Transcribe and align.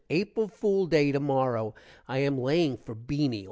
April 0.09 0.47
fool 0.47 0.87
day 0.87 1.11
tomorrow. 1.11 1.75
i 2.07 2.17
am 2.17 2.35
laying 2.39 2.75
for 2.75 2.95
Beany. 2.95 3.39